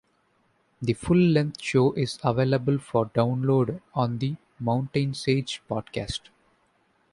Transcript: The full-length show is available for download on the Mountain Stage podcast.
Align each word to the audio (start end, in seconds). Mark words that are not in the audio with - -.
The 0.81 0.93
full-length 0.93 1.61
show 1.61 1.91
is 1.93 2.17
available 2.23 2.79
for 2.79 3.09
download 3.11 3.81
on 3.93 4.17
the 4.17 4.35
Mountain 4.59 5.13
Stage 5.13 5.61
podcast. 5.69 6.21